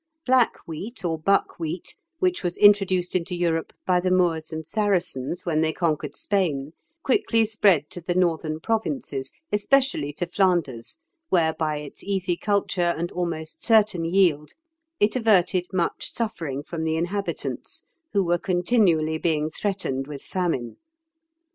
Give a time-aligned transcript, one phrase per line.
[0.25, 5.45] Black wheat, or buck wheat, which was introduced into Europe by the Moors and Saracens
[5.45, 10.97] when they conquered Spain, quickly spread to the northern provinces, especially to Flanders,
[11.29, 14.53] where, by its easy culture and almost certain yield,
[14.99, 17.83] it averted much suffering from the inhabitants,
[18.13, 20.77] who were continually being threatened with famine.